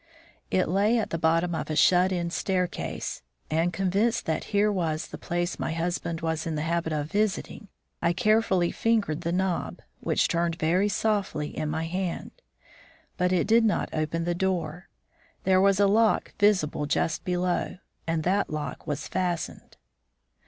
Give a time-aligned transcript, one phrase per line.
[0.49, 4.71] It lay at the bottom of a shut in stair case, and, convinced that here
[4.71, 7.67] was, the place my husband was in the habit of visiting,
[8.01, 12.31] I carefully fingered the knob, which turned very softly in my hand.
[13.15, 14.89] But it did not open the door.
[15.43, 17.77] There was a lock visible just below,
[18.07, 19.77] and that lock was fastened.